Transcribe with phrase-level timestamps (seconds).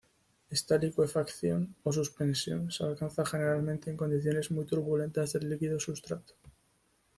[0.57, 6.33] Esta licuefacción o suspensión se alcanza generalmente en condiciones muy turbulentas del líquido sustrato.